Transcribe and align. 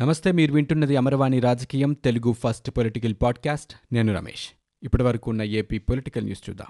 నమస్తే 0.00 0.32
మీరు 0.32 0.52
వింటున్నది 0.52 0.96
అమరవాణి 0.96 1.40
రాజకీయం 1.40 1.92
తెలుగు 1.92 2.32
ఫస్ట్ 2.32 2.70
పొలిటికల్ 2.70 3.14
పాడ్కాస్ట్. 3.22 3.94
నేను 3.94 4.14
రమేష్. 4.14 4.48
ఇప్పటి 4.82 5.02
వరకు 5.02 5.30
ఉన్న 5.30 5.42
ఏపీ 5.42 5.78
పొలిటికల్ 5.78 6.24
న్యూస్ 6.24 6.50
చూద్దాం. 6.50 6.66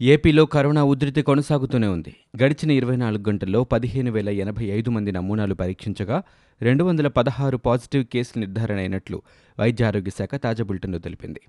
ఏపీలో 0.00 0.46
కరోనా 0.46 0.84
ఉధృతి 0.84 1.22
కొనసాగుతూనే 1.22 1.86
ఉంది. 1.86 2.14
గడిచిన 2.42 2.70
ఇరవై 2.70 2.96
నాలుగు 2.96 3.24
గంటల్లో 3.28 3.64
పదిహేను 3.64 4.10
వేల 4.10 4.28
ఎనభై 4.28 4.64
ఐదు 4.64 4.90
మంది 4.90 5.12
నమూనాలు 5.12 5.54
పరీక్షించగా 5.54 6.22
రెండు 6.62 6.84
వందల 6.84 7.08
పదహారు 7.08 7.56
పాజిటివ్ 7.56 8.04
కేసులు 8.04 8.40
నిర్ధారణ 8.40 8.76
అయినట్లు 8.76 9.22
వైద్య 9.60 9.84
ఆరోగ్య 9.84 10.10
శాఖ 10.10 10.34
తాజా 10.34 10.64
బులెటిన్లో 10.64 10.98
తెలిపింది. 10.98 11.40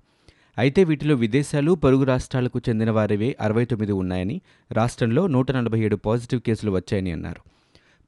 అయితే 0.58 0.84
వీటిలో 0.84 1.14
విదేశాలు 1.14 1.72
పొరుగు 1.72 2.04
రాష్ట్రాలకు 2.04 2.60
చెందిన 2.68 2.90
వారివే 2.90 3.36
అరవై 3.40 3.64
తొమ్మిది 3.64 3.92
ఉన్నాయని 3.92 4.40
రాష్ట్రంలో 4.72 5.26
నూట 5.26 5.50
నలభై 5.50 5.80
ఏడు 5.80 5.96
పాజిటివ్ 5.96 6.40
కేసులు 6.40 6.70
వచ్చాయని 6.70 7.10
అన్నారు. 7.10 7.40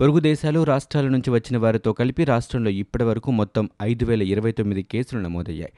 పొరుగు 0.01 0.21
దేశాలు 0.21 0.65
రాష్ట్రాల 0.65 1.09
నుంచి 1.09 1.31
వచ్చిన 1.31 1.59
వారితో 1.59 1.93
కలిపి 1.93 2.25
రాష్ట్రంలో 2.25 2.71
ఇప్పటివరకు 2.71 3.31
మొత్తం 3.31 3.71
ఐదు 3.83 4.05
వేల 4.05 4.23
ఇరవై 4.23 4.53
తొమ్మిది 4.53 4.83
కేసులు 4.83 5.21
నమోదయ్యాయి. 5.21 5.73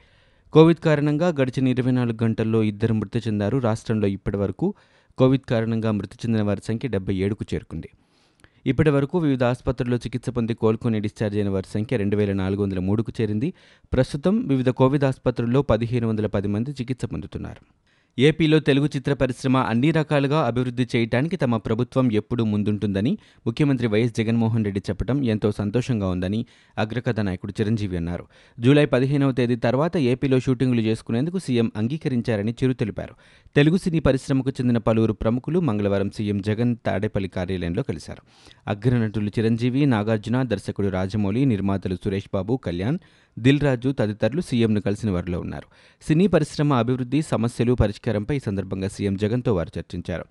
కోవిడ్ 0.53 0.77
కారణంగా 0.77 1.27
గడిచిన 1.27 1.67
ఇరవై 1.67 1.91
నాలుగు 1.91 2.23
గంటల్లో 2.23 2.63
ఇద్దరు 2.63 2.93
మృతి 2.93 3.19
చెందారు 3.19 3.57
రాష్ట్రంలో 3.57 4.07
ఇప్పటివరకు 4.07 4.73
కోవిడ్ 5.17 5.49
కారణంగా 5.49 5.91
మృతి 5.91 6.17
చెందిన 6.25 6.41
వారి 6.41 6.61
సంఖ్య 6.65 6.89
డెబ్బై 6.89 7.15
ఏడుకు 7.15 7.45
చేరుకుంది. 7.53 7.89
ఇప్పటి 8.65 8.89
వరకు 8.89 9.17
వివిధ 9.17 9.43
ఆసుపత్రుల్లో 9.43 9.97
చికిత్స 9.97 10.29
పొంది 10.29 10.53
కోలుకుని 10.53 10.99
డిశ్చార్జ్ 10.99 11.37
అయిన 11.37 11.49
వారి 11.49 11.71
సంఖ్య 11.71 11.97
రెండు 11.97 12.15
వేల 12.17 12.33
నాలుగు 12.33 12.63
వందల 12.63 12.79
మూడుకు 12.79 13.11
చేరింది. 13.21 13.53
ప్రస్తుతం 13.93 14.47
వివిధ 14.47 14.69
కోవిడ్ 14.69 15.03
ఆసుపత్రుల్లో 15.03 15.61
పదిహేను 15.61 16.07
వందల 16.07 16.27
పది 16.27 16.47
మంది 16.47 16.71
చికిత్స 16.71 17.05
పొందుతున్నారు. 17.05 17.84
ఏపీలో 18.19 18.59
తెలుగు 18.59 18.85
చిత్ర 18.85 19.13
పరిశ్రమ 19.13 19.57
అన్ని 19.57 19.91
రకాలుగా 19.91 20.45
అభివృద్ధి 20.45 20.87
చేయడానికి 20.95 21.35
తమ 21.35 21.57
ప్రభుత్వం 21.57 22.11
ఎప్పుడూ 22.11 22.43
ముందుంటుందని 22.43 23.17
ముఖ్యమంత్రి 23.47 23.87
వైఎస్ 23.87 24.13
జగన్మోహన్ 24.13 24.65
రెడ్డి 24.65 24.81
చెప్పడం 24.89 25.23
ఎంతో 25.23 25.51
సంతోషంగా 25.51 26.09
ఉందని 26.09 26.45
అగ్రకథ 26.77 27.19
నాయకుడు 27.19 27.53
చిరంజీవి 27.61 27.97
అన్నారు. 27.97 28.25
జూలై 28.59 28.85
పదిహేనవ 28.85 29.31
తేదీ 29.31 29.55
తర్వాత 29.55 29.97
ఏపీలో 29.97 30.39
షూటింగులు 30.39 30.81
చేసుకునేందుకు 30.81 31.39
సీఎం 31.39 31.71
అంగీకరించారని 31.75 32.51
చిరు 32.51 32.73
తెలిపారు. 32.73 33.15
తెలుగు 33.55 33.77
సినీ 33.77 33.99
పరిశ్రమకు 33.99 34.49
చెందిన 34.49 34.77
పలువురు 34.77 35.13
ప్రముఖులు 35.13 35.59
మంగళవారం 35.59 36.11
సీఎం 36.11 36.41
జగన్ 36.41 36.75
తాడేపల్లి 36.85 37.29
కార్యాలయంలో 37.29 37.83
కలిశారు. 37.83 38.21
అగ్రనటులు 38.69 39.29
చిరంజీవి 39.29 39.85
నాగార్జున 39.85 40.43
దర్శకుడు 40.43 40.87
రాజమౌళి 40.87 41.45
నిర్మాతలు 41.45 41.95
సురేష్ 41.95 42.29
బాబు 42.33 42.59
కళ్యాణ్ 42.63 42.97
దిల్ 43.39 43.59
రాజు 43.59 43.89
తదితరులు 43.99 44.41
సీఎంను 44.41 44.81
కలిసిన 44.81 45.11
వారిలో 45.11 45.39
ఉన్నారు. 45.39 45.67
సినీ 46.07 46.27
పరిశ్రమ 46.27 46.73
అభివృద్ధి 46.73 47.21
సమస్యలు 47.21 47.73
పరిష్కారంపై 47.73 48.35
ఈ 48.35 48.39
సందర్భంగా 48.39 48.87
సీఎం 48.87 49.15
జగన్తో 49.15 49.55
వారు 49.55 49.79
చర్చించారు. 49.79 50.25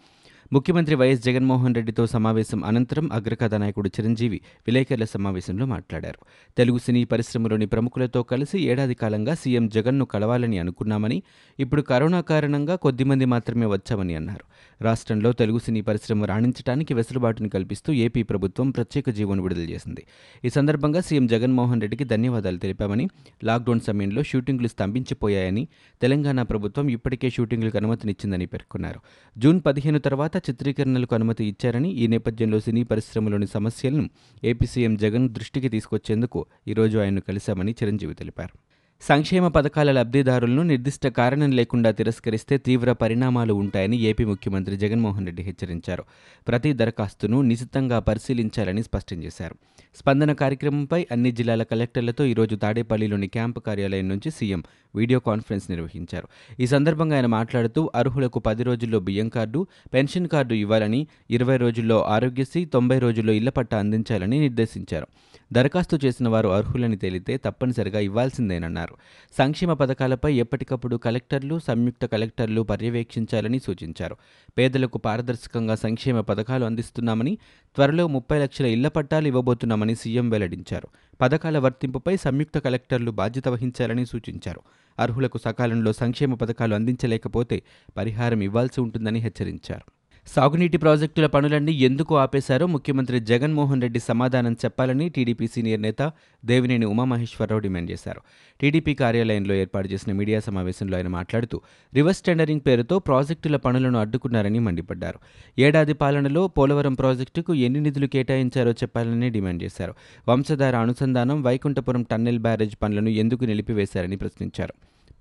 ముఖ్యమంత్రి 0.52 0.94
వైఎస్ 0.94 1.24
జగన్మోహన్ 1.24 1.74
రెడ్డితో 1.74 2.06
సమావేశం 2.06 2.64
అనంతరం 2.64 3.12
అగ్రకథ 3.12 3.54
నాయకుడు 3.54 3.88
చిరంజీవి 3.88 4.40
విలేకరుల 4.66 5.04
సమావేశంలో 5.04 5.66
మాట్లాడారు. 5.66 6.18
తెలుగు 6.58 6.78
సినీ 6.78 7.04
పరిశ్రమలోని 7.04 7.66
ప్రముఖులతో 7.66 8.22
కలిసి 8.22 8.60
ఏడాది 8.60 8.94
కాలంగా 8.94 9.34
సీఎం 9.34 9.68
జగన్ను 9.68 10.04
కలవాలని 10.04 10.58
అనుకున్నామని 10.58 11.22
ఇప్పుడు 11.60 11.82
కరోనా 11.82 12.20
కారణంగా 12.20 12.76
కొద్దిమంది 12.76 13.24
మాత్రమే 13.24 13.66
వచ్చామని 13.66 14.14
అన్నారు. 14.14 14.44
రాష్ట్రంలో 14.82 15.32
తెలుగు 15.32 15.58
సినీ 15.58 15.80
పరిశ్రమ 15.80 16.24
రాణించడానికి 16.24 16.94
వెసులుబాటును 16.94 17.48
కల్పిస్తూ 17.48 17.92
ఏపీ 17.92 18.22
ప్రభుత్వం 18.22 18.70
ప్రత్యేక 18.70 19.10
జీవోను 19.10 19.42
విడుదల 19.42 19.62
చేసింది. 19.62 20.06
ఈ 20.44 20.48
సందర్భంగా 20.48 21.00
సీఎం 21.00 21.26
జగన్మోహన్ 21.26 21.80
రెడ్డికి 21.80 22.04
ధన్యవాదాలు 22.04 22.58
తెలిపామని 22.58 23.08
లాక్డౌన్ 23.44 23.80
సమయంలో 23.80 24.22
షూటింగ్లు 24.22 24.68
స్తంభించిపోయాయని 24.68 25.68
తెలంగాణ 26.02 26.42
ప్రభుత్వం 26.42 26.88
ఇప్పటికే 26.88 27.30
షూటింగ్లకు 27.30 27.76
అనుమతినిచ్చిందని 27.76 28.46
పేర్కొన్నారు. 28.46 29.00
జూన్ 29.38 29.60
పదిహేను 29.66 29.98
తర్వాత 29.98 30.36
చిత్రీకరణలకు 30.36 31.14
అనుమతి 31.14 31.44
ఇచ్చారని 31.44 31.90
ఈ 31.92 32.06
నేపథ్యంలో 32.06 32.60
సినీ 32.60 32.82
పరిశ్రమలోని 32.82 33.46
సమస్యలను 33.46 34.10
ఏపీ 34.44 34.66
సీఎం 34.66 34.96
జగన్ 34.96 35.28
దృష్టికి 35.28 35.68
తీసుకొచ్చేందుకు 35.68 36.46
ఈరోజు 36.68 36.98
ఆయన్ను 36.98 37.20
కలిశామని 37.20 37.72
చిరంజీవి 37.72 38.14
తెలిపారు. 38.14 38.63
సంక్షేమ 39.08 39.48
పథకాల 39.48 39.92
లబ్ధిదారులను 39.92 40.62
నిర్దిష్ట 40.62 41.06
కారణం 41.06 41.50
లేకుండా 41.50 41.90
తిరస్కరిస్తే 41.90 42.58
తీవ్ర 42.58 42.92
పరిణామాలు 42.92 43.54
ఉంటాయని 43.54 43.96
ఏపీ 44.00 44.24
ముఖ్యమంత్రి 44.24 44.76
జగన్మోహన్ 44.76 45.26
రెడ్డి 45.26 45.42
హెచ్చరించారు. 45.42 46.04
ప్రతి 46.48 46.72
దరఖాస్తును 46.72 47.42
నిశితంగా 47.42 47.98
పరిశీలించాలని 47.98 48.82
స్పష్టం 48.82 49.22
చేశారు. 49.22 49.54
స్పందన 49.96 50.32
కార్యక్రమంపై 50.32 51.06
అన్ని 51.12 51.32
జిల్లాల 51.32 51.62
కలెక్టర్లతో 51.62 52.24
ఈరోజు 52.24 52.56
తాడేపల్లిలోని 52.56 53.26
క్యాంపు 53.26 53.60
కార్యాలయం 53.60 54.08
నుంచి 54.08 54.30
సీఎం 54.30 54.64
వీడియో 54.96 55.18
కాన్ఫరెన్స్ 55.18 55.70
నిర్వహించారు. 55.70 56.28
ఈ 56.60 56.66
సందర్భంగా 56.66 57.16
ఆయన 57.16 57.26
మాట్లాడుతూ 57.26 57.90
అర్హులకు 57.94 58.38
పది 58.38 58.62
రోజుల్లో 58.62 59.00
బియ్యం 59.00 59.28
కార్డు 59.28 59.66
పెన్షన్ 59.94 60.28
కార్డు 60.28 60.54
ఇవ్వాలని 60.54 61.06
ఇరవై 61.30 61.56
రోజుల్లో 61.56 62.02
ఆరోగ్యశ్రీ 62.02 62.64
తొంభై 62.64 62.98
రోజుల్లో 62.98 63.32
ఇళ్ళ 63.32 63.48
పట్ట 63.50 63.74
అందించాలని 63.74 64.40
నిర్దేశించారు. 64.40 65.06
దరఖాస్తు 65.54 65.98
చేసిన 66.04 66.28
వారు 66.28 66.48
అర్హులని 66.48 66.96
తేలితే 66.96 67.36
తప్పనిసరిగా 67.36 68.00
ఇవ్వాల్సిందేనన్నారు. 68.00 68.94
సంక్షేమ 69.38 69.72
పథకాలపై 69.72 70.34
ఎప్పటికప్పుడు 70.34 70.96
కలెక్టర్లు 70.96 71.58
సంయుక్త 71.58 72.06
కలెక్టర్లు 72.06 72.60
పర్యవేక్షించాలని 72.60 73.58
సూచించారు. 73.58 74.16
పేదలకు 74.58 74.98
పారదర్శకంగా 74.98 75.74
సంక్షేమ 75.74 76.20
పథకాలు 76.20 76.64
అందిస్తున్నామని 76.64 77.38
త్వరలో 77.74 78.06
ముప్పై 78.06 78.38
లక్షల 78.38 78.66
ఇళ్ళ 78.66 78.88
పట్టాలు 78.88 79.26
ఇవ్వబోతున్నామని 79.26 79.94
సీఎం 79.94 80.30
వెల్లడించారు. 80.30 80.88
పథకాల 81.20 81.58
వర్తింపుపై 81.58 82.16
సంయుక్త 82.16 82.58
కలెక్టర్లు 82.58 83.10
బాధ్యత 83.10 83.48
వహించాలని 83.48 84.06
సూచించారు. 84.06 84.60
అర్హులకు 84.98 85.38
సకాలంలో 85.38 85.92
సంక్షేమ 85.92 86.34
పథకాలు 86.34 86.74
అందించలేకపోతే 86.74 87.62
పరిహారం 87.96 88.40
ఇవ్వాల్సి 88.40 88.80
ఉంటుందని 88.80 89.18
హెచ్చరించారు. 89.18 90.03
సాగునీటి 90.26 90.76
ప్రాజెక్టుల 90.76 91.26
పనులన్నీ 91.26 91.72
ఎందుకు 91.72 92.16
ఆపేశారో 92.18 92.66
ముఖ్యమంత్రి 92.66 93.20
జగన్మోహన్ 93.20 93.82
రెడ్డి 93.82 94.00
సమాధానం 94.00 94.52
చెప్పాలని 94.52 95.08
టీడీపీ 95.08 95.46
సీనియర్ 95.46 95.82
నేత 95.82 96.12
దేవినేని 96.44 96.86
ఉమామహేశ్వరరావు 96.86 97.60
డిమాండ్ 97.60 97.90
చేశారు. 97.90 98.20
టీడీపీ 98.60 98.94
కార్యాలయంలో 98.94 99.54
ఏర్పాటు 99.54 99.88
చేసిన 99.88 100.12
మీడియా 100.12 100.40
సమావేశంలో 100.40 100.96
ఆయన 100.96 101.08
మాట్లాడుతూ 101.08 101.60
రివర్స్ 101.94 102.22
టెండరింగ్ 102.22 102.60
పేరుతో 102.66 102.98
ప్రాజెక్టుల 102.98 103.56
పనులను 103.56 103.98
అడ్డుకున్నారని 103.98 104.58
మండిపడ్డారు. 104.58 105.18
ఏడాది 105.58 105.92
పాలనలో 105.92 106.48
పోలవరం 106.48 106.94
ప్రాజెక్టుకు 106.94 107.54
ఎన్ని 107.54 107.80
నిధులు 107.80 108.06
కేటాయించారో 108.06 108.72
చెప్పాలని 108.72 109.30
డిమాండ్ 109.30 109.62
చేశారు. 109.62 109.94
వంశధార 110.28 110.76
అనుసంధానం 110.76 111.42
వైకుంఠపురం 111.42 112.02
టన్నెల్ 112.02 112.38
బ్యారేజ్ 112.38 112.76
పనులను 112.82 113.08
ఎందుకు 113.08 113.44
నిలిపివేశారని 113.44 114.16
ప్రశ్నించారు. 114.16 114.74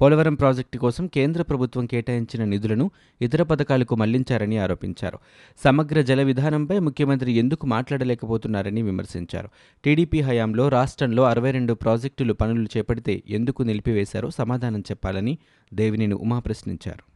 పోలవరం 0.04 0.34
ప్రాజెక్టు 0.34 0.78
కోసం 0.78 1.08
కేంద్ర 1.08 1.42
ప్రభుత్వం 1.42 1.86
కేటాయించిన 1.86 2.44
నిధులను 2.44 2.92
ఇతర 3.22 3.44
పథకాలకు 3.44 3.96
మళ్ళించారని 3.96 4.58
ఆరోపించారు. 4.58 5.20
సమగ్ర 5.64 6.02
జల 6.02 6.24
విధానంపై 6.24 6.80
ముఖ్యమంత్రి 6.80 7.32
ఎందుకు 7.32 7.68
మాట్లాడలేకపోతున్నారని 7.68 8.82
విమర్శించారు. 8.82 9.50
టీడీపీ 9.84 10.22
హయాంలో 10.22 10.70
రాష్ట్రంలో 10.70 11.24
అరవై 11.24 11.52
రెండు 11.52 11.74
ప్రాజెక్టులు 11.74 12.34
పనులు 12.34 12.68
చేపడితే 12.78 13.24
ఎందుకు 13.30 13.64
నిలిపివేశారో 13.64 14.30
సమాధానం 14.30 14.80
చెప్పాలని 14.80 15.38
దేవినేని 15.74 16.14
ఉమా 16.16 16.40
ప్రశ్నించారు. 16.40 17.13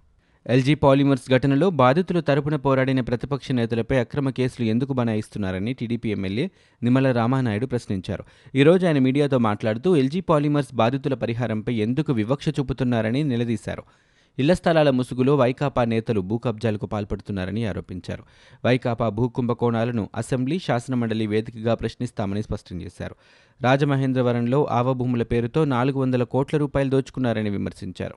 ఎల్జీ 0.50 0.75
పాలిమర్స్ 0.75 1.30
ఘటనలో 1.30 1.69
బాధితుల 1.69 2.19
తరపున 2.19 2.56
పోరాడిన 2.56 3.02
ప్రతిపక్ష 3.02 3.52
నేతలపై 3.52 3.97
అక్రమ 3.97 4.30
కేసులు 4.30 4.68
ఎందుకు 4.68 4.94
బనాయిస్తున్నారని 4.94 5.74
టీడీపీ 5.74 6.12
ఎమ్మెల్యే 6.12 6.52
నిమ్మల 6.84 7.12
రామానాయుడు 7.12 7.66
ప్రశ్నించారు. 7.66 8.24
ఈరోజు 8.56 8.86
ఆయన 8.86 9.00
మీడియాతో 9.00 9.38
మాట్లాడుతూ 9.38 9.96
ఎల్జీ 9.96 10.22
పాలిమర్స్ 10.22 10.75
బాధితుల 10.75 11.13
పరిహారంపై 11.13 11.74
ఎందుకు 11.74 12.13
వివక్ష 12.13 12.50
చూపుతున్నారని 12.50 13.24
నిలదీశారు. 13.24 13.84
ఇళ్ళ 14.40 14.53
స్థలాల 14.53 14.90
ముసుగులో 14.90 15.36
వైకాపా 15.36 15.86
నేతలు 15.86 16.22
భూ 16.22 16.38
కబ్జాలకు 16.38 16.86
పాల్పడుతున్నారని 16.86 17.66
ఆరోపించారు. 17.66 18.24
వైకాపా 18.66 19.09
భూ 19.09 19.28
కుంభకోణాలను 19.28 20.09
అసెంబ్లీ 20.16 20.59
శాసనమండలి 20.59 21.28
వేదికగా 21.28 21.74
ప్రశ్నిస్తామని 21.74 22.44
స్పష్టం 22.44 22.81
చేశారు. 22.81 23.16
రాజమహేంద్రవరంలో 23.62 24.66
ఆవభూముల 24.66 25.24
పేరుతో 25.24 25.66
నాలుగు 25.66 26.00
వందల 26.00 26.24
కోట్ల 26.24 26.57
రూపాయలు 26.57 26.90
దోచుకున్నారని 26.90 27.50
విమర్శించారు. 27.50 28.13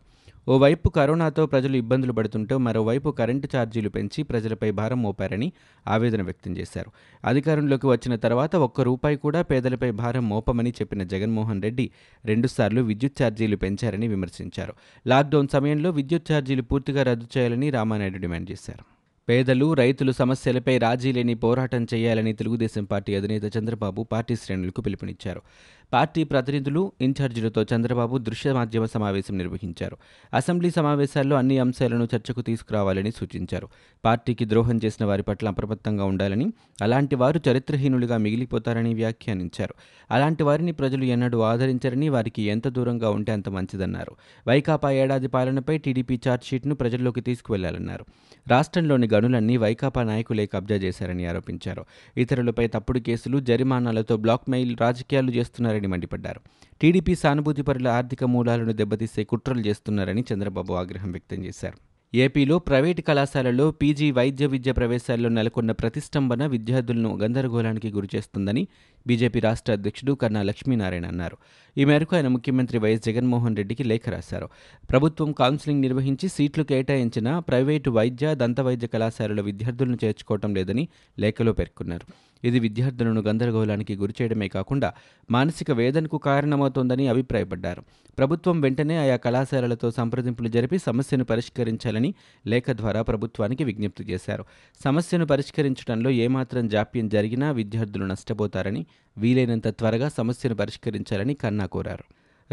ఓవైపు 0.48 0.88
కరోనాతో 0.88 1.46
ప్రజలు 1.46 1.76
ఇబ్బందులు 1.76 2.12
పడుతుంటే 2.12 2.56
మరోవైపు 2.56 3.10
కరెంటు 3.10 3.48
ఛార్జీలు 3.56 3.88
పెంచి 3.88 4.22
ప్రజలపై 4.22 4.70
భారం 4.70 5.02
మోపారని 5.02 5.52
ఆవేదన 5.88 6.22
వ్యక్తం 6.22 6.56
చేశారు. 6.56 6.90
అధికారంలోకి 7.24 7.86
వచ్చిన 7.86 8.16
తర్వాత 8.16 8.56
ఒక్క 8.56 8.80
రూపాయి 8.80 9.16
కూడా 9.16 9.42
పేదలపై 9.42 9.90
భారం 9.90 10.28
మోపమని 10.28 10.70
చెప్పిన 10.70 11.02
జగన్మోహన్ 11.02 11.62
రెడ్డి 11.62 11.90
రెండుసార్లు 12.24 12.80
విద్యుత్ 12.80 13.22
ఛార్జీలు 13.22 13.56
పెంచారని 13.56 14.08
విమర్శించారు. 14.08 14.74
లాక్డౌన్ 15.06 15.48
సమయంలో 15.52 15.90
విద్యుత్ 15.90 16.32
ఛార్జీలు 16.32 16.62
పూర్తిగా 16.62 17.02
రద్దు 17.02 17.26
చేయాలని 17.38 17.70
రామానాయుడు 17.70 18.18
డిమాండ్ 18.18 18.50
చేశారు. 18.50 18.84
పేదలు 19.28 19.74
రైతులు 19.74 20.12
సమస్యలపై 20.12 20.78
రాజీ 20.78 21.12
లేని 21.12 21.34
పోరాటం 21.34 21.86
చేయాలని 21.94 22.32
తెలుగుదేశం 22.32 22.84
పార్టీ 22.84 23.14
అధినేత 23.14 23.56
చంద్రబాబు 23.56 24.02
పార్టీ 24.02 24.36
శ్రేణులకు 24.36 24.80
పిలుపునిచ్చారు. 24.80 25.42
పార్టీ 25.92 26.24
ప్రతినిధులు 26.24 26.92
ఇన్ఛార్జీలతో 27.00 27.62
చంద్రబాబు 27.62 28.18
దృశ్య 28.18 28.52
మాధ్యమ 28.52 28.84
సమావేశం 28.84 29.38
నిర్వహించారు. 29.38 29.96
అసెంబ్లీ 30.34 30.70
సమావేశాల్లో 30.70 31.36
అన్ని 31.36 31.58
అంశాలను 31.58 32.08
చర్చకు 32.16 32.42
తీసుకురావాలని 32.42 33.10
సూచించారు. 33.10 33.68
పార్టీకి 34.04 34.44
ద్రోహం 34.44 34.80
చేసిన 34.84 35.06
వారి 35.06 35.22
పట్ల 35.22 35.48
అప్రమత్తంగా 35.48 36.04
ఉండాలని 36.04 36.52
అలాంటి 36.82 37.16
వారు 37.16 37.40
చరిత్రహీనులుగా 37.50 38.16
మిగిలిపోతారని 38.16 38.94
వ్యాఖ్యానించారు. 38.94 39.74
అలాంటి 40.10 40.42
వారిని 40.42 40.72
ప్రజలు 40.72 41.04
ఎన్నడూ 41.04 41.40
ఆదరించరని 41.40 42.08
వారికి 42.08 42.42
ఎంత 42.42 42.68
దూరంగా 42.68 43.10
ఉంటే 43.10 43.32
అంత 43.32 43.48
మంచిదన్నారు. 43.48 44.12
వైకాపా 44.48 44.90
ఏడాది 44.90 45.28
పాలనపై 45.28 45.78
టీడీపీ 45.78 46.20
ఛార్జ్షీట్ను 46.28 46.74
ప్రజల్లోకి 46.74 47.20
తీసుకువెళ్ళాలన్నారు. 47.20 48.04
రాష్ట్రంలోని 48.48 49.08
గనులన్నీ 49.14 49.56
వైకాపా 49.56 50.02
నాయకులే 50.02 50.46
కబ్జా 50.46 50.74
చేశారని 50.74 51.26
ఆరోపించారు. 51.26 51.84
ఇతరులపై 52.16 52.66
తప్పుడు 52.66 52.98
కేసులు 52.98 53.40
జరిమానాలతో 53.40 54.16
బ్లాక్మెయిల్ 54.16 54.76
రాజకీయాలు 54.80 55.30
చేస్తున్నారని 55.30 55.79
మండిపడ్డారు. 55.86 56.40
టీడీపీ 56.80 57.14
సానుభూతిపరుల 57.14 57.88
ఆర్థిక 57.88 58.24
మూలాలను 58.24 58.72
దెబ్బతీసే 58.72 59.24
కుట్రలు 59.24 59.60
చేస్తున్నారని 59.60 60.24
చంద్రబాబు 60.32 60.74
ఆగ్రహం 60.74 61.10
వ్యక్తం 61.10 61.44
చేశారు. 61.44 61.90
ఏపీలో 62.14 62.58
ప్రైవేటు 62.58 63.02
కళాశాలల్లో 63.02 63.70
పీజీ 63.70 64.10
వైద్య 64.10 64.46
విద్య 64.46 64.72
ప్రవేశాల్లో 64.72 65.28
నెలకొన్న 65.28 65.72
ప్రతిష్టంభన 65.72 66.46
విద్యార్థులను 66.46 67.16
గందరగోళానికి 67.16 67.90
గురిచేస్తుందని 67.90 68.68
బీజేపీ 69.06 69.40
రాష్ట్ర 69.40 69.72
అధ్యక్షుడు 69.72 70.12
కన్నా 70.12 70.42
లక్ష్మీనారాయణ 70.42 71.06
అన్నారు. 71.06 71.36
ఈ 71.78 71.84
మేరకు 71.84 72.16
ఆయన 72.16 72.28
ముఖ్యమంత్రి 72.28 72.78
వైఎస్ 72.78 73.02
జగన్మోహన్ 73.02 73.56
రెడ్డికి 73.56 73.84
లేఖ 73.84 74.08
రాశారు. 74.08 74.48
ప్రభుత్వం 74.90 75.32
కౌన్సిలింగ్ 75.32 75.80
నిర్వహించి 75.80 76.28
సీట్లు 76.28 76.64
కేటాయించిన 76.64 77.38
ప్రైవేటు 77.38 77.90
వైద్య 77.90 78.34
దంతవైద్య 78.34 78.86
కళాశాలల 78.86 79.40
విద్యార్థులను 79.40 79.98
చేర్చుకోవటం 80.04 80.54
లేదని 80.54 80.88
లేఖలో 81.18 81.52
పేర్కొన్నారు. 81.52 82.12
ఇది 82.46 82.60
విద్యార్థులను 82.60 83.20
గందరగోళానికి 83.20 83.96
గురిచేయడమే 83.96 84.48
కాకుండా 84.48 84.92
మానసిక 85.30 85.70
వేదనకు 85.70 86.18
కారణమవుతోందని 86.18 87.08
అభిప్రాయపడ్డారు. 87.08 87.82
ప్రభుత్వం 88.18 88.60
వెంటనే 88.60 88.96
ఆయా 88.96 89.16
కళాశాలలతో 89.16 89.90
సంప్రదింపులు 89.90 90.48
జరిపి 90.48 90.78
సమస్యను 90.78 91.24
పరిష్కరించాలని 91.24 92.14
లేఖ 92.46 92.64
ద్వారా 92.70 93.02
ప్రభుత్వానికి 93.02 93.64
విజ్ఞప్తి 93.64 94.04
చేశారు. 94.04 94.44
సమస్యను 94.84 95.26
పరిష్కరించడంలో 95.26 96.10
ఏమాత్రం 96.10 96.68
జాప్యం 96.68 97.08
జరిగినా 97.08 97.50
విద్యార్థులు 97.50 98.04
నష్టపోతారని 98.04 98.86
వీలైనంత 99.18 99.68
త్వరగా 99.68 100.08
సమస్యను 100.08 100.54
పరిష్కరించాలని 100.54 101.34
కన్నా 101.34 101.66
కోరారు. 101.66 102.04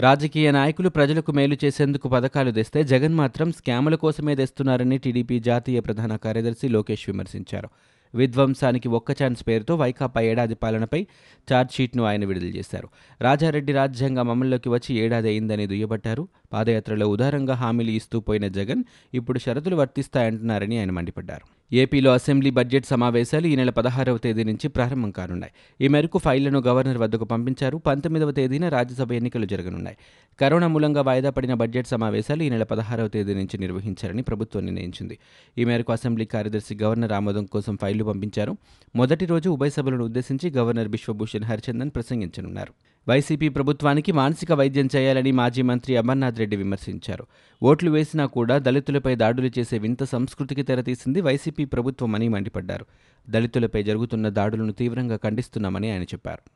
రాజకీయ 0.02 0.52
నాయకులు 0.52 0.90
ప్రజలకు 0.90 1.32
మేలు 1.32 1.58
చేసేందుకు 1.64 2.10
పథకాలు 2.10 2.52
తెస్తే 2.52 2.84
జగన్ 2.84 3.16
మాత్రం 3.16 3.52
స్కాముల 3.52 3.96
కోసమే 3.96 4.36
తెస్తున్నారని 4.36 4.98
టీడీపీ 4.98 5.40
జాతీయ 5.40 5.80
ప్రధాన 5.80 6.16
కార్యదర్శి 6.16 6.68
లోకేష్ 6.68 7.10
విమర్శించారు. 7.10 7.70
విధ్వంసానికి 8.16 8.88
ఒక్క 8.88 9.12
ఛాన్స్ 9.12 9.48
పేరుతో 9.48 9.76
వైకాపా 9.76 10.22
ఏడాది 10.22 10.56
పాలనపై 10.56 11.08
ఛార్జ్షీట్ను 11.54 12.04
ఆయన 12.04 12.26
విడుదల 12.26 12.48
చేశారు. 12.48 12.90
రాజారెడ్డి 13.22 13.74
రాజ్యాంగం 13.74 14.30
అమల్లోకి 14.30 14.70
వచ్చి 14.70 14.96
ఏడాది 14.96 15.28
అయిందని 15.28 15.68
దుయ్యబట్టారు. 15.68 16.28
పాదయాత్రలో 16.54 17.08
ఉదారంగా 17.08 17.54
హామీలు 17.54 17.90
ఇస్తూ 17.90 18.20
పోయిన 18.20 18.48
జగన్ 18.48 18.84
ఇప్పుడు 19.14 19.40
షరతులు 19.40 19.76
వర్తిస్తాయంటున్నారని 19.76 20.80
ఆయన 20.80 20.92
మండిపడ్డారు. 20.92 21.57
ఏపీలో 21.74 22.14
అసెంబ్లీ 22.14 22.50
బడ్జెట్ 22.50 22.86
సమావేశాలు 22.86 23.48
ఈ 23.48 23.56
నెల 23.56 23.70
పదహారవ 23.70 24.18
తేదీ 24.18 24.44
నుంచి 24.44 24.68
ప్రారంభం 24.68 25.12
కానున్నాయి. 25.12 25.54
ఈ 25.86 25.88
మేరకు 25.88 26.18
ఫైళ్ళను 26.18 26.60
గవర్నర్ 26.60 26.98
వద్దకు 26.98 27.26
పంపించారు. 27.26 27.78
పంతొమ్మిదవ 27.78 28.32
తేదీన 28.32 28.70
రాజ్యసభ 28.70 29.12
ఎన్నికలు 29.12 29.46
జరగనున్నాయి. 29.46 29.98
కరోనా 30.42 30.68
మూలంగా 30.68 31.02
వాయిదా 31.02 31.30
పడిన 31.30 31.54
బడ్జెట్ 31.54 31.88
సమావేశాలు 31.88 32.44
ఈ 32.44 32.50
నెల 32.50 32.64
పదహారవ 32.64 33.08
తేదీ 33.08 33.34
నుంచి 33.34 33.58
నిర్వహించారని 33.58 34.22
ప్రభుత్వం 34.22 34.66
నిర్ణయించింది. 34.66 35.18
ఈ 35.58 35.66
మేరకు 35.66 35.92
అసెంబ్లీ 35.92 36.26
కార్యదర్శి 36.26 36.78
గవర్నర్ 36.84 37.12
ఆమోదం 37.12 37.46
కోసం 37.46 37.78
ఫైళ్ళు 37.82 38.04
పంపించారు. 38.04 38.58
మొదటి 38.96 39.26
రోజు 39.26 39.50
ఉభయ 39.50 39.70
సభలను 39.70 40.04
ఉద్దేశించి 40.04 40.50
గవర్నర్ 40.50 40.88
బిశ్వభూషణ్ 40.88 41.44
హరిచందన్ 41.44 41.90
ప్రసంగించనున్నారు. 41.90 42.74
వైసీపీ 43.10 43.50
ప్రభుత్వానికి 43.50 44.12
మానసిక 44.12 44.52
వైద్యం 44.52 44.90
చేయాలని 44.96 45.32
మాజీ 45.32 45.62
మంత్రి 45.62 45.98
అమర్నాథ్ 45.98 46.40
రెడ్డి 46.40 46.58
విమర్శించారు. 46.58 47.28
ఓట్లు 47.64 47.92
వేసినా 47.92 48.26
కూడా 48.26 48.58
దళితులపై 48.58 49.16
దాడులు 49.16 49.52
చేసే 49.60 49.78
వింత 49.78 50.04
సంస్కృతికి 50.04 50.62
తెరతీసింది 50.62 51.22
వైసీపీ 51.22 51.66
ప్రభుత్వమని 51.66 52.28
మండిపడ్డారు. 52.30 52.86
దళితులపై 53.30 53.84
జరుగుతున్న 53.84 54.30
దాడులను 54.30 54.72
తీవ్రంగా 54.72 55.16
ఖండిస్తున్నామని 55.16 55.92
ఆయన 55.92 56.04
చెప్పారు. 56.04 56.50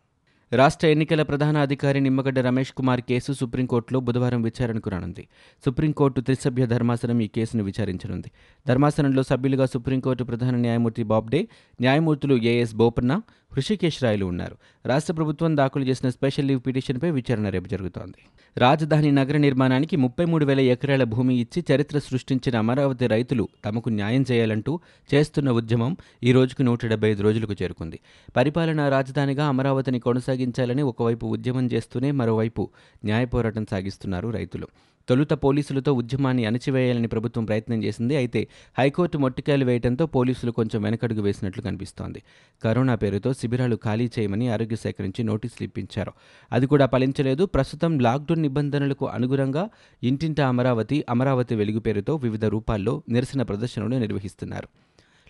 రాష్ట్ర 0.56 0.88
ఎన్నికల 0.88 1.21
ప్రధాన 1.21 1.57
అధికారి 1.57 2.00
నిమ్మగడ్డ 2.00 2.39
రమేష్ 2.39 2.74
కుమార్ 2.74 3.01
కేసు 3.01 3.33
సుప్రీంకోర్టులో 3.33 4.00
బుధవారం 4.00 4.42
విచారణకు 4.42 4.89
రానుంది. 4.89 5.27
సుప్రీంకోర్టు 5.65 6.21
త్రిసభ్య 6.21 6.65
ధర్మాసనం 6.65 7.21
ఈ 7.21 7.27
కేసును 7.27 7.63
విచారించనుంది. 7.63 8.31
ధర్మాసనంలో 8.68 9.24
సభ్యులుగా 9.24 9.65
సుప్రీంకోర్టు 9.65 10.24
ప్రధాన 10.24 10.56
న్యాయమూర్తి 10.56 11.03
బాబ్డే 11.03 11.48
న్యాయమూర్తులు 11.81 12.36
ఏఎస్ 12.36 12.75
బోపన్న 12.75 13.21
హృషికేశ్ 13.53 14.03
రాయలు 14.03 14.25
ఉన్నారు. 14.25 14.56
రాష్ట్ర 14.86 15.13
ప్రభుత్వం 15.13 15.57
దాఖలు 15.57 15.83
చేసిన 15.83 16.09
స్పెషల్ 16.09 16.48
లీవ్ 16.48 16.62
పిటిషన్పై 16.68 17.12
విచారణ 17.12 17.50
రేపు 17.50 17.68
జరుగుతోంది. 17.68 18.25
రాజధాని 18.57 19.12
నగర 19.12 19.38
నిర్మాణానికి 19.38 19.95
ముప్పై 19.95 20.25
మూడు 20.25 20.45
వేల 20.45 20.59
ఎకరాల 20.59 21.03
భూమి 21.03 21.36
ఇచ్చి 21.36 21.65
చరిత్ర 21.71 22.00
సృష్టించిన 22.00 22.57
అమరావతి 22.57 23.07
రైతులు 23.07 23.48
తమకు 23.65 23.89
న్యాయం 23.89 24.25
చేయాలంటూ 24.31 24.80
చేస్తున్న 25.13 25.50
ఉద్యమం 25.50 25.98
ఈ 26.24 26.31
రోజుకు 26.31 26.62
నూట 26.62 26.86
డెబ్బై 26.86 27.09
ఐదు 27.09 27.24
రోజులకు 27.24 27.53
చేరుకుంది. 27.53 28.00
పరిపాలనా 28.36 28.89
రాజధానిగా 28.89 29.45
అమరావతిని 29.45 30.00
కొనసాగించాలని 30.00 30.81
ఒకవైపు 30.81 31.25
ఉద్యమం 31.25 31.68
చేస్తూనే 31.68 32.12
మరోవైపు 32.12 32.69
న్యాయ 33.06 33.25
పోరాటం 33.25 33.65
సాగిస్తున్నారు 33.71 34.30
రైతులు. 34.30 34.68
తొలుత 35.09 35.33
పోలీసులతో 35.33 35.94
ఉద్యమాన్ని 35.94 36.45
అణచివేయాలని 36.45 37.07
ప్రభుత్వం 37.07 37.45
ప్రయత్నం 37.45 37.83
చేసింది. 37.83 38.15
అయితే 38.15 38.48
హైకోర్టు 38.80 39.18
మొట్టికాయలు 39.18 39.65
వేయడంతో 39.65 40.06
పోలీసులు 40.06 40.51
కొంచెం 40.51 40.81
వెనకడుగు 40.81 41.21
వేసినట్లు 41.21 41.63
కనిపిస్తోంది. 41.63 42.24
కరోనా 42.63 42.95
పేరుతో 42.95 43.33
శిబిరాలు 43.33 43.75
ఖాళీ 43.75 44.09
చేయమని 44.19 44.50
ఆరోగ్య 44.50 44.75
శాఖ 44.75 44.95
నుంచి 45.01 45.24
నోటీసులు 45.24 45.63
ఇప్పించారు. 45.63 46.12
అది 46.51 46.68
కూడా 46.68 46.86
ఫలించలేదు. 46.86 47.45
ప్రస్తుతం 47.45 48.00
లాక్డౌన్ 48.00 48.42
నిబంధనలకు 48.42 49.07
అనుగుణంగా 49.07 49.69
ఇంటింటా 50.03 50.48
అమరావతి 50.48 51.06
అమరావతి 51.09 51.56
వెలుగు 51.56 51.80
పేరుతో 51.80 52.15
వివిధ 52.15 52.45
రూపాల్లో 52.45 53.03
నిరసన 53.09 53.42
ప్రదర్శనలు 53.42 53.95
నిర్వహిస్తున్నారు. 53.95 54.68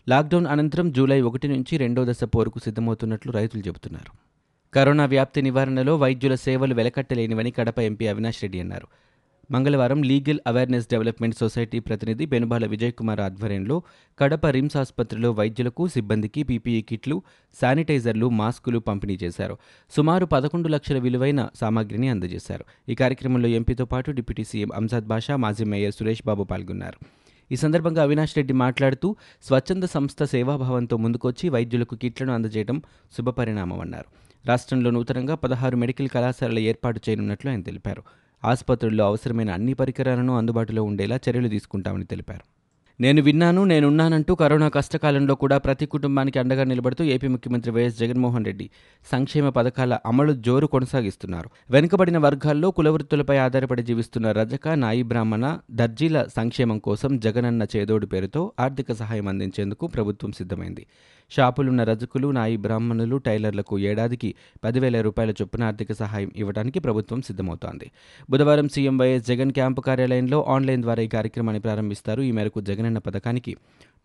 లాక్డౌన్ 0.10 0.48
అనంతరం 0.48 0.92
జూలై 0.92 1.22
ఒకటి 1.22 1.48
నుంచి 1.48 1.78
రెండో 1.78 2.06
దశ 2.06 2.24
పోరుకు 2.24 2.60
సిద్ధమవుతున్నట్లు 2.60 3.32
రైతులు 3.32 3.68
చెబుతున్నారు. 3.68 4.32
కరోనా 4.74 5.06
వ్యాప్తి 5.06 5.42
నివారణలో 5.42 5.98
వైద్యుల 5.98 6.36
సేవలు 6.36 6.74
వెలకట్టలేనివని 6.74 7.52
కడప 7.52 7.80
ఎంపీ 7.80 8.08
అవినాష్ 8.08 8.44
రెడ్డి 8.44 8.60
అన్నారు. 8.60 8.88
మంగళవారం 9.54 10.04
లీగల్ 10.04 10.40
అవేర్నెస్ 10.48 10.86
డెవలప్మెంట్ 10.92 11.36
సొసైటీ 11.38 11.80
ప్రతినిధి 11.80 12.26
బెనుబాల 12.26 12.66
విజయ్ 12.66 12.94
కుమార్ 12.94 13.20
ఆధ్వర్యంలో 13.20 13.84
కడప 14.20 14.46
రిమ్స్ 14.46 14.78
ఆసుపత్రిలో 14.78 15.32
వైద్యులకు 15.32 15.88
సిబ్బందికి 15.88 16.44
పీపీఈ 16.44 16.82
కిట్లు 16.82 17.22
శానిటైజర్లు 17.62 18.30
మాస్కులు 18.30 18.80
పంపిణీ 18.80 19.18
చేశారు. 19.24 19.58
సుమారు 19.90 20.26
పదకొండు 20.26 20.68
లక్షల 20.68 21.00
విలువైన 21.00 21.50
సామాగ్రిని 21.56 22.10
అందజేశారు. 22.10 22.66
ఈ 22.90 22.96
కార్యక్రమంలో 22.96 23.50
ఎంపీతో 23.50 23.86
పాటు 23.86 24.12
డిప్యూటీ 24.12 24.44
సీఎం 24.44 24.72
అంజాద్ 24.76 25.06
బాషా 25.06 25.36
మాజీ 25.36 25.64
మేయర్ 25.66 25.94
సురేష్ 25.94 26.24
బాబు 26.26 26.44
పాల్గొన్నారు. 26.44 27.00
ఈ 27.52 27.56
సందర్భంగా 27.56 28.04
అవినాష్ 28.04 28.38
రెడ్డి 28.38 28.54
మాట్లాడుతూ 28.54 29.16
స్వచ్ఛంద 29.48 29.84
సంస్థ 29.84 30.24
సేవాభావంతో 30.24 30.98
ముందుకొచ్చి 30.98 31.50
వైద్యులకు 31.50 31.96
కిట్లను 31.96 32.34
అందజేయడం 32.34 32.82
శుభపరిణామమన్నారు. 33.18 34.10
రాష్ట్రంలో 34.48 34.90
నూతనంగా 34.90 35.36
పదహారు 35.36 35.76
మెడికల్ 35.78 36.10
కళాశాలల 36.10 36.60
ఏర్పాటు 36.60 37.00
చేయనున్నట్లు 37.10 37.50
ఆయన 37.50 37.62
తెలిపారు. 37.62 38.04
ఆసుపత్రుల్లో 38.46 39.06
అవసరమైన 39.06 39.52
అన్ని 39.52 39.74
పరికరాలను 39.74 40.38
అందుబాటులో 40.38 40.84
ఉండేలా 40.84 41.20
చర్యలు 41.30 41.48
తీసుకుంటామని 41.48 42.04
తెలిపారు. 42.04 42.42
నేను 43.02 43.22
విన్నాను 43.22 43.64
నేనున్నానంటూ 43.64 44.36
కరోనా 44.36 44.70
కష్టకాలంలో 44.70 45.36
కూడా 45.36 45.58
ప్రతి 45.58 45.86
కుటుంబానికి 45.86 46.40
అండగా 46.40 46.64
నిలబడుతూ 46.64 47.04
ఏపీ 47.04 47.28
ముఖ్యమంత్రి 47.28 47.72
వైఎస్ 47.72 48.00
జగన్మోహన్ 48.00 48.46
రెడ్డి 48.46 48.70
సంక్షేమ 49.12 49.50
పథకాల 49.50 49.98
అమలు 50.06 50.34
జోరు 50.34 50.68
కొనసాగిస్తున్నారు. 50.68 51.50
వెనుకబడిన 51.70 52.18
వర్గాల్లో 52.18 52.72
కులవృత్తులపై 52.72 53.38
ఆధారపడి 53.38 53.84
జీవిస్తున్న 53.84 54.32
రజక 54.32 54.68
నాయి 54.68 55.04
బ్రాహ్మణ 55.04 55.58
దర్జీల 55.72 56.26
సంక్షేమం 56.36 56.80
కోసం 56.80 57.20
జగనన్న 57.20 57.66
చేదోడు 57.76 58.06
పేరుతో 58.06 58.52
ఆర్థిక 58.60 58.92
సహాయం 58.92 59.28
అందించేందుకు 59.28 59.88
ప్రభుత్వం 59.88 60.32
సిద్ధమైంది. 60.32 60.88
షాపులున్న 61.36 61.84
రజకులు 61.84 62.28
నాయి 62.32 62.58
బ్రాహ్మణులు 62.58 63.18
టైలర్లకు 63.18 63.80
ఏడాదికి 63.80 64.36
పదివేల 64.64 65.02
రూపాయల 65.02 65.32
చొప్పున 65.32 65.64
ఆర్థిక 65.64 65.92
సహాయం 65.92 66.32
ఇవ్వడానికి 66.36 66.80
ప్రభుత్వం 66.80 67.22
సిద్ధమవుతోంది. 67.22 67.92
బుధవారం 68.30 68.70
సీఎం 68.70 68.98
వైఎస్ 68.98 69.28
జగన్ 69.28 69.52
క్యాంపు 69.52 69.82
కార్యాలయంలో 69.82 70.46
ఆన్లైన్ 70.48 70.82
ద్వారా 70.82 71.04
ఈ 71.04 71.08
కార్యక్రమాన్ని 71.08 71.62
ప్రారంభిస్తారు. 71.62 72.22
ఈ 72.22 72.32
మేరకు 72.32 72.62
జగనన్న 72.62 72.98
పథకానికి 72.98 73.56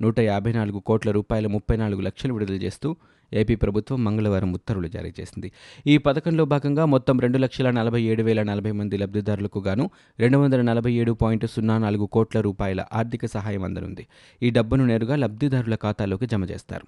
నూట 0.03 0.21
యాభై 0.21 0.53
నాలుగు 0.53 0.79
కోట్ల 0.79 1.11
రూపాయల 1.11 1.47
ముప్పై 1.47 1.77
నాలుగు 1.77 2.01
లక్షలు 2.01 2.33
విడుదల 2.33 2.55
చేస్తూ 2.55 2.97
ఏపీ 3.35 3.55
ప్రభుత్వం 3.55 4.05
మంగళవారం 4.05 4.53
ఉత్తర్వులు 4.53 4.89
జారీ 4.89 5.13
చేసింది. 5.21 5.53
ఈ 5.87 5.99
పథకంలో 5.99 6.45
భాగంగా 6.45 6.85
మొత్తం 6.85 7.21
రెండు 7.21 7.39
లక్షల 7.39 7.71
నలభై 7.71 8.03
ఏడు 8.03 8.23
వేల 8.23 8.43
నలభై 8.43 8.73
మంది 8.73 8.97
లబ్ధిదారులకు 8.97 9.59
గాను 9.59 9.91
రెండు 10.21 10.39
వందల 10.39 10.63
నలభై 10.63 10.93
ఏడు 10.93 11.13
పాయింట్ 11.13 11.47
సున్నా 11.47 11.79
నాలుగు 11.79 12.07
కోట్ల 12.07 12.41
రూపాయల 12.41 12.85
ఆర్థిక 12.93 13.27
సహాయం 13.27 13.65
అందనుంది. 13.65 14.07
ఈ 14.43 14.51
డబ్బును 14.51 14.87
నేరుగా 14.87 15.17
లబ్ధిదారుల 15.17 15.75
ఖాతాలోకి 15.75 16.27
జమ 16.27 16.45
చేస్తారు. 16.45 16.87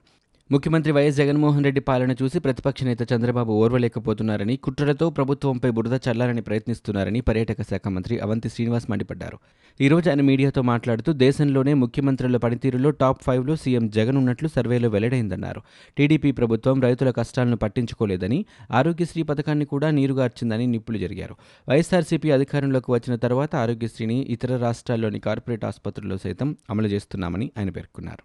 ముఖ్యమంత్రి 0.50 0.92
వైఎస్ 0.92 1.16
జగన్మోహన్ 1.16 1.64
రెడ్డి 1.66 1.80
పాలన 1.88 2.12
చూసి 2.20 2.38
ప్రతిపక్ష 2.38 2.84
నేత 2.84 3.02
చంద్రబాబు 3.12 3.52
ఓర్వలేకపోతున్నారని 3.62 4.54
కుట్రలతో 4.56 5.10
ప్రభుత్వంపై 5.10 5.70
బురద 5.70 5.96
చల్లాలని 6.06 6.42
ప్రయత్నిస్తున్నారని 6.42 7.20
పర్యాటక 7.20 7.62
శాఖ 7.70 7.88
మంత్రి 7.88 8.14
అవంతి 8.18 8.48
శ్రీనివాస్ 8.48 8.86
మండిపడ్డారు. 8.90 9.38
ఈ 9.80 9.88
రోజు 9.88 10.08
ఆయన 10.10 10.20
మీడియాతో 10.20 10.62
మాట్లాడుతూ 10.62 11.12
దేశంలోనే 11.24 11.74
ముఖ్యమంత్రుల 11.74 12.36
పనితీరులో 12.36 12.90
టాప్ 13.02 13.20
ఫైవ్లో 13.26 13.56
సీఎం 13.56 13.88
జగన్ 13.88 14.16
ఉన్నట్లు 14.16 14.48
సర్వేలో 14.56 14.88
వెల్లడైందన్నారు. 14.88 15.62
టీడీపీ 15.96 16.32
ప్రభుత్వం 16.32 16.80
రైతుల 16.86 17.10
కష్టాలను 17.10 17.56
పట్టించుకోలేదని 17.56 18.40
ఆరోగ్యశ్రీ 18.80 19.24
పథకాన్ని 19.32 19.64
కూడా 19.74 19.90
నీరుగార్చిందని 19.90 20.66
నిప్పులు 20.66 20.98
జరిగారు. 20.98 21.36
వైఎస్ఆర్సీపీ 21.68 22.30
అధికారంలోకి 22.30 22.92
వచ్చిన 22.96 23.16
తర్వాత 23.26 23.54
ఆరోగ్యశ్రీని 23.56 24.18
ఇతర 24.36 24.56
రాష్ట్రాల్లోని 24.66 25.22
కార్పొరేట్ 25.28 25.64
ఆసుపత్రుల్లో 25.64 26.18
సైతం 26.26 26.56
అమలు 26.70 26.90
చేస్తున్నామని 26.96 27.48
ఆయన 27.58 27.70
పేర్కొన్నారు. 27.70 28.24